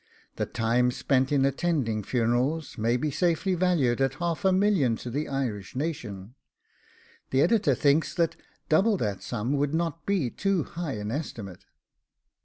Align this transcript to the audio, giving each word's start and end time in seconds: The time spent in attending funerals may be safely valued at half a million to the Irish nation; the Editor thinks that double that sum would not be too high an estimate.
The 0.37 0.47
time 0.47 0.89
spent 0.89 1.31
in 1.31 1.45
attending 1.45 2.01
funerals 2.01 2.75
may 2.75 2.97
be 2.97 3.11
safely 3.11 3.53
valued 3.53 4.01
at 4.01 4.15
half 4.15 4.43
a 4.43 4.51
million 4.51 4.95
to 4.95 5.11
the 5.11 5.27
Irish 5.27 5.75
nation; 5.75 6.33
the 7.29 7.41
Editor 7.43 7.75
thinks 7.75 8.15
that 8.15 8.35
double 8.67 8.97
that 8.97 9.21
sum 9.21 9.53
would 9.53 9.75
not 9.75 10.07
be 10.07 10.31
too 10.31 10.63
high 10.63 10.93
an 10.93 11.11
estimate. 11.11 11.65